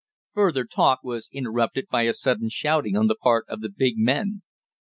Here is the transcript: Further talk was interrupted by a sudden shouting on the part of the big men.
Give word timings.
Further 0.33 0.65
talk 0.65 1.01
was 1.03 1.29
interrupted 1.31 1.85
by 1.91 2.07
a 2.07 2.13
sudden 2.13 2.49
shouting 2.49 2.97
on 2.97 3.05
the 3.05 3.13
part 3.13 3.45
of 3.47 3.61
the 3.61 3.69
big 3.69 3.99
men. 3.99 4.41